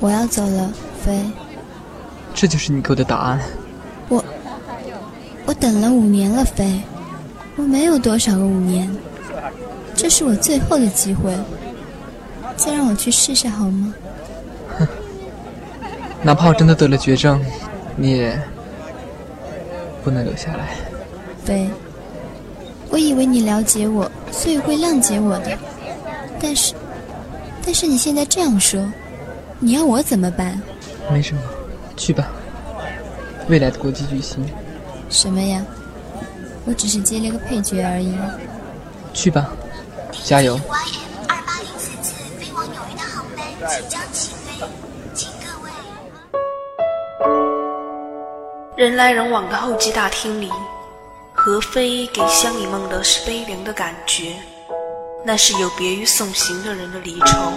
[0.00, 1.24] 我要走了，飞。
[2.34, 3.40] 这就是你给我的答案。
[4.08, 4.24] 我，
[5.44, 6.80] 我等了五年了，飞。
[7.56, 8.88] 我没有多少个五年，
[9.94, 11.36] 这是我最后的机会。
[12.56, 13.94] 再让我去试试好吗？
[14.78, 14.86] 哼，
[16.22, 17.44] 哪怕我真的得了绝症，
[17.96, 18.40] 你也
[20.04, 20.76] 不能留下来。
[21.44, 21.68] 飞，
[22.90, 25.56] 我以为你了解我，所以会谅解我的。
[26.40, 26.74] 但是，
[27.64, 28.80] 但是你现在这样说，
[29.60, 30.60] 你要我怎么办？
[31.12, 31.42] 没什么，
[31.96, 32.28] 去吧。
[33.48, 34.44] 未来的国际巨星。
[35.10, 35.64] 什么呀？
[36.64, 38.14] 我只是接了个配角而已。
[39.12, 39.50] 去吧，
[40.24, 40.58] 加油。
[43.68, 44.64] 即将起飞，
[45.12, 45.70] 请各位。
[48.76, 50.48] 人来人往的候机大厅里，
[51.34, 54.36] 何飞给乡里梦的是悲凉的感觉，
[55.24, 57.52] 那是有别于送行的人的离愁，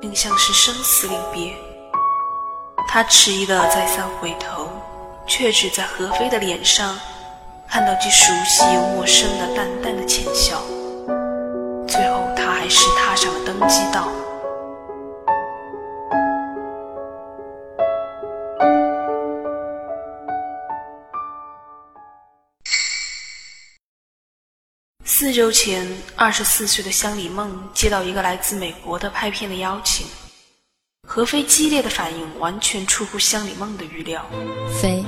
[0.00, 1.54] 更像是生死离别。
[2.88, 4.68] 他迟疑的再三回头，
[5.26, 6.98] 却只在何飞的脸上
[7.68, 10.62] 看到既熟悉又陌生的淡淡的浅笑。
[11.86, 14.08] 最后，他还是踏上了登机道。
[25.20, 30.06] 四周前，二十四岁的香里梦接到一个来自美国的拍片的邀请。
[31.08, 34.24] 何飞激烈的反应完全出乎香里梦的预料。
[34.80, 35.04] 飞，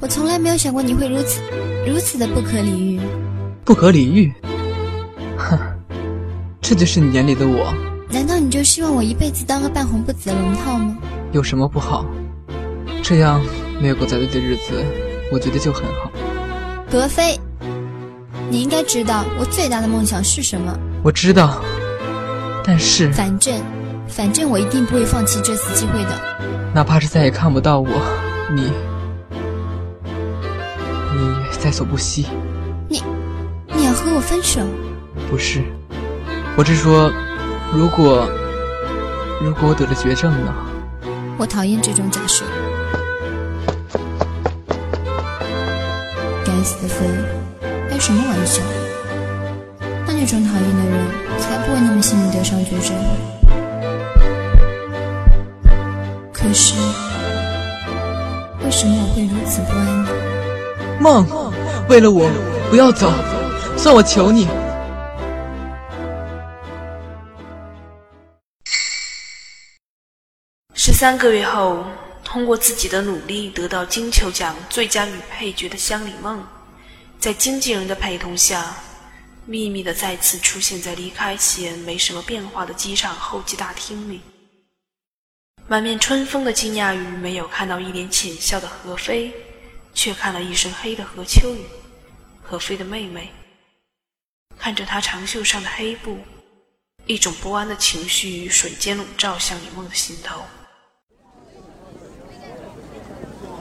[0.00, 1.40] 我从来没有想过你会如此
[1.86, 3.00] 如此的不可理喻。
[3.64, 4.34] 不可理喻？
[5.38, 5.56] 哼，
[6.60, 7.72] 这就是你眼里的我。
[8.10, 10.98] 难道你就希望我一辈子当个半红不紫的龙套吗？
[11.30, 12.04] 有什么不好？
[13.00, 13.40] 这样
[13.80, 14.84] 没有狗仔队的日子，
[15.30, 16.10] 我觉得就很好。
[16.90, 17.38] 何飞。
[18.48, 20.72] 你应该知道我最大的梦想是什么。
[21.02, 21.60] 我知道，
[22.64, 23.60] 但是反正，
[24.08, 26.10] 反正我一定不会放弃这次机会的。
[26.72, 27.88] 哪怕是再也看不到我，
[28.54, 28.70] 你，
[31.14, 32.26] 你在所不惜。
[32.88, 33.02] 你，
[33.74, 34.60] 你要和我分手？
[35.28, 35.62] 不是，
[36.56, 37.10] 我是说，
[37.72, 38.28] 如果，
[39.42, 40.54] 如果我得了绝症呢？
[41.36, 42.44] 我讨厌这种假设。
[46.44, 47.06] 该死的飞。
[48.06, 48.62] 开什么玩笑？
[50.06, 51.08] 那那种讨厌的人
[51.40, 52.94] 才不会那么幸运得上绝症。
[56.32, 56.76] 可是，
[58.64, 60.08] 为什么我会如此不安呢？
[61.00, 61.26] 梦，
[61.88, 62.30] 为了我，
[62.70, 63.12] 不要走，
[63.76, 64.46] 算我求你。
[70.74, 71.84] 十三个月后，
[72.22, 76.40] 通过自己的努力得到金球奖最佳女配角的香里梦。
[77.26, 78.76] 在经纪人的陪同下，
[79.46, 84.20] 秘密的再次出现在离开前没什么变化的机场候机大厅里。
[85.66, 89.34] 满面春风的金亚宇没有看到一脸浅笑的何飞，
[89.92, 91.64] 却看了一身黑的何秋雨，
[92.44, 93.32] 何飞的妹妹。
[94.56, 96.18] 看着她长袖上的黑布，
[97.06, 100.42] 一种不安的情绪与水间笼罩向李梦的心头。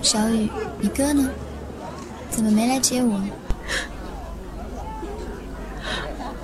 [0.04, 1.28] 小雨，你哥呢？
[2.30, 3.20] 怎么没来接我？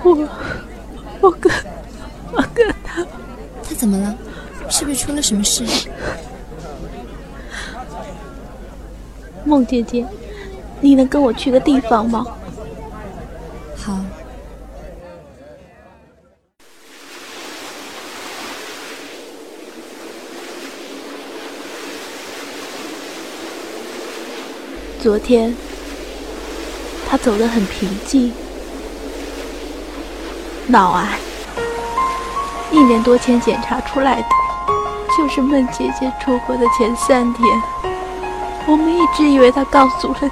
[0.04, 0.28] 我，
[1.20, 1.50] 我哥，
[2.32, 3.06] 我哥他，
[3.62, 4.14] 他怎么了？
[4.68, 5.64] 是不是出了什么事？
[9.44, 10.06] 孟姐姐，
[10.80, 12.26] 你能跟我去个地方吗？
[13.76, 13.98] 好。
[25.00, 25.54] 昨天，
[27.08, 28.32] 他走得很平静。
[30.68, 31.18] 脑癌，
[32.70, 34.28] 一年多前检查出来的，
[35.16, 37.62] 就是孟姐姐出国的前三天。
[38.66, 40.30] 我们一直以为她告诉了你，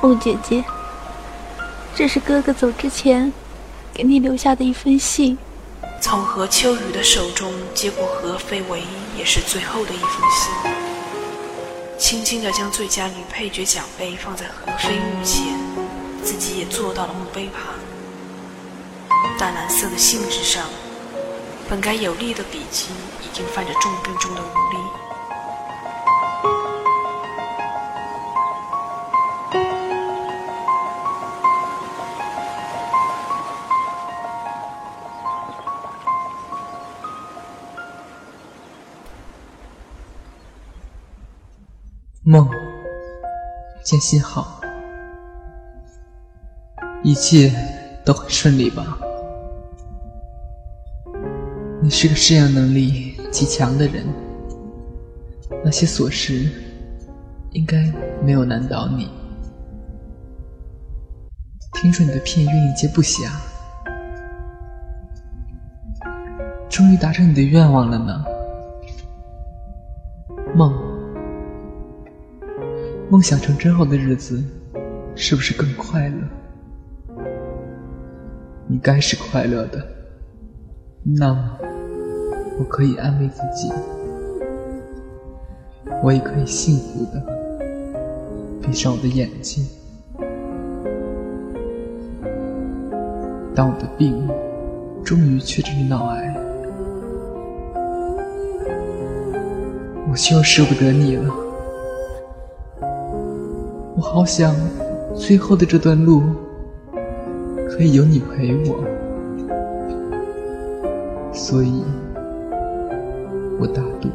[0.00, 0.64] 孟姐姐，
[1.94, 3.32] 这是哥哥走之前
[3.94, 5.38] 给你留下的一封信。
[6.00, 10.52] 从何秋雨的手中接过何飞唯一也是最后的一封信，
[11.96, 15.81] 轻轻地将最佳女配角奖杯放在何飞墓前。
[16.24, 17.74] 自己也坐到了墓碑旁，
[19.38, 20.64] 淡蓝色的信纸上，
[21.68, 22.88] 本该有力的笔迹
[23.20, 24.78] 已经泛着重病中的无力。
[42.24, 42.48] 梦，
[43.84, 44.61] 见信好。
[47.04, 47.52] 一切
[48.04, 48.98] 都很顺利吧？
[51.82, 54.04] 你是个适应能力极强的人，
[55.64, 56.48] 那些琐事
[57.50, 59.10] 应该没有难倒你。
[61.72, 63.28] 听说你的片愿意接不暇，
[66.68, 68.24] 终于达成你的愿望了呢，
[70.54, 70.72] 梦。
[73.10, 74.42] 梦想成真后的日子，
[75.16, 76.16] 是不是更快乐？
[78.72, 79.86] 你该是快乐的，
[81.02, 81.58] 那么。
[82.58, 83.70] 我可以安慰自己，
[86.02, 87.22] 我也可以幸福的
[88.62, 89.66] 闭上我的眼睛。
[93.54, 94.26] 当我的病
[95.04, 96.34] 终于确诊于脑癌，
[100.10, 101.34] 我就要舍不得你了。
[103.96, 104.54] 我好想
[105.14, 106.22] 最后的这段路
[107.82, 108.84] 以有你陪我，
[111.32, 111.82] 所以。
[113.60, 114.08] 我大度，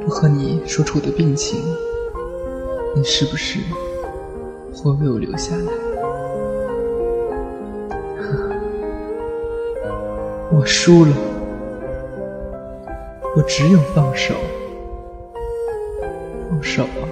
[0.00, 1.60] 不和你说出我的病情，
[2.96, 3.60] 你是不是
[4.74, 5.72] 会为我留下来？
[10.50, 11.12] 我输了，
[13.36, 14.34] 我只有放手，
[16.50, 17.06] 放手啊！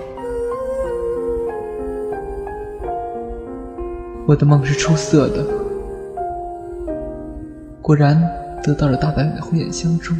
[4.26, 5.44] 我的梦是出色的，
[7.80, 8.22] 果然。
[8.64, 10.14] 得到了大导演的慧眼相助，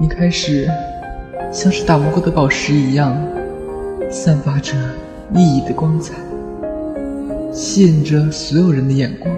[0.00, 0.68] 你开始
[1.52, 3.16] 像是打磨过的宝石一样，
[4.10, 4.72] 散发着
[5.32, 6.14] 熠熠的光彩，
[7.52, 9.32] 吸引着所有人的眼光。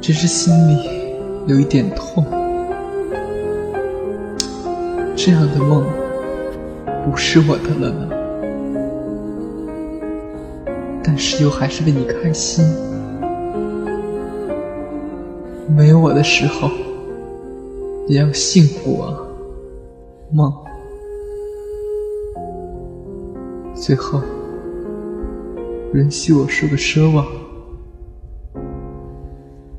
[0.00, 0.88] 只是心里
[1.46, 2.24] 有一点痛，
[5.14, 5.84] 这样的梦
[7.04, 8.08] 不是我的了呢。
[11.04, 12.64] 但是又还是为你开心。
[15.74, 16.70] 没有我的时候，
[18.06, 19.18] 也要幸福啊，
[20.30, 20.52] 梦。
[23.74, 24.20] 最后，
[25.94, 27.26] 允许我说个奢望，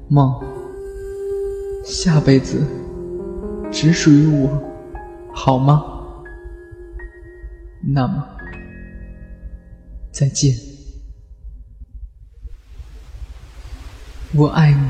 [0.09, 0.33] 梦，
[1.85, 2.61] 下辈子
[3.71, 4.49] 只属于我，
[5.31, 5.92] 好吗？
[7.85, 8.25] 那么，
[10.11, 10.55] 再见。
[14.33, 14.89] 我爱你，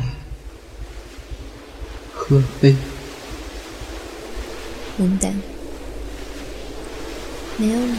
[2.14, 2.76] 何非？
[5.00, 5.34] 文丹，
[7.58, 7.98] 没有你，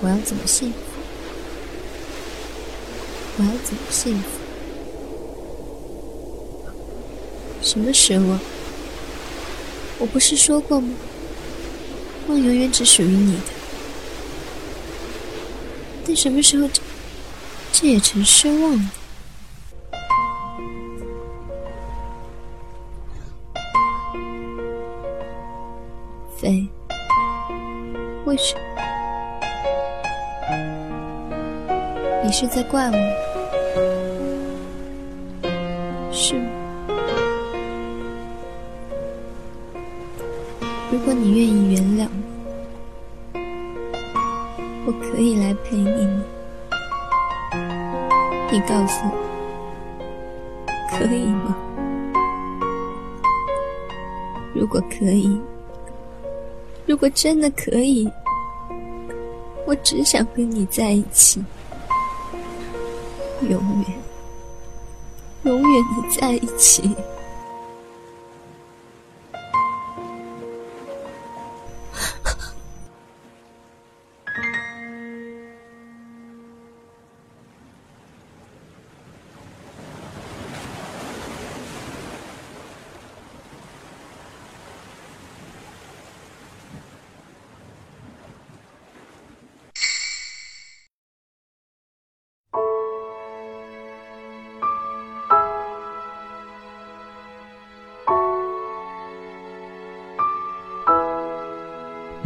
[0.00, 0.76] 我要怎么幸福？
[3.36, 4.40] 我要怎么幸福？
[7.60, 8.38] 什么时候？
[9.98, 10.94] 我不是说过吗？
[12.26, 13.42] 梦永远只属于你的。
[16.06, 16.82] 但什么时候，这
[17.72, 18.82] 这也成奢望了？
[26.36, 26.68] 飞，
[28.26, 28.60] 为什么？
[32.22, 32.96] 你是在怪我？
[36.12, 36.63] 是吗？
[40.94, 42.08] 如果你愿意原谅
[43.34, 43.40] 我，
[44.86, 46.22] 我可以来陪你吗？
[48.52, 49.10] 你告诉我，
[50.92, 51.56] 可以吗？
[54.54, 55.36] 如果可以。
[56.86, 58.08] 如果真的可以，
[59.66, 61.42] 我只想跟你在一起，
[63.42, 63.92] 永远、
[65.42, 66.88] 永远的在一起。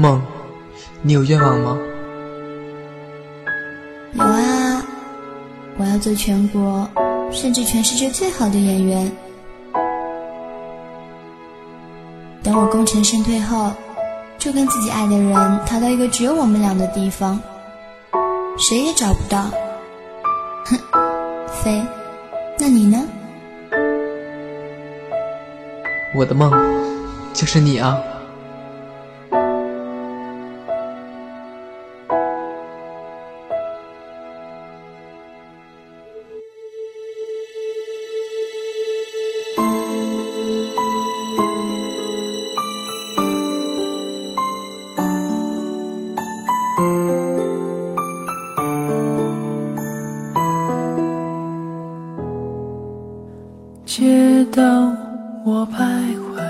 [0.01, 0.23] 梦，
[1.03, 1.77] 你有愿望吗？
[4.13, 4.81] 有啊，
[5.77, 6.89] 我要做全国，
[7.33, 9.11] 甚至全世界最好的演员。
[12.45, 13.73] 等我功成身退后，
[14.39, 15.35] 就跟自己爱的人
[15.67, 17.41] 逃到一个只有我们俩的地方，
[18.57, 19.51] 谁也找不到。
[20.67, 20.79] 哼，
[21.49, 21.83] 飞，
[22.57, 23.05] 那你呢？
[26.15, 26.53] 我的梦，
[27.35, 27.99] 就是你啊。
[54.59, 54.93] 当
[55.45, 55.79] 我徘
[56.19, 56.43] 徊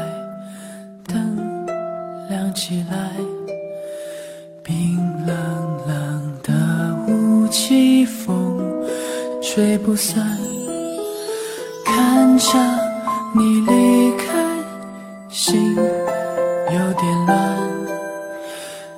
[1.07, 1.67] 灯
[2.31, 3.11] 亮起来
[4.62, 4.97] 冰
[5.27, 5.37] 冷
[5.87, 8.59] 冷的雾气风
[9.43, 10.27] 吹不散。
[11.85, 12.59] 看着
[13.35, 14.57] 你离开
[15.29, 17.59] 心有点乱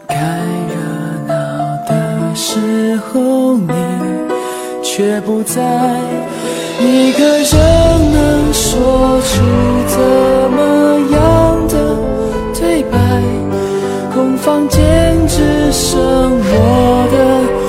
[0.06, 0.14] 该
[0.68, 3.72] 热闹的时候你
[4.84, 6.00] 却不在。
[6.82, 7.69] 一个人
[8.80, 9.42] 说出
[9.88, 9.98] 怎
[10.50, 10.58] 么
[11.12, 11.74] 样的
[12.58, 12.96] 对白？
[14.14, 14.80] 空房间
[15.28, 17.59] 只剩我的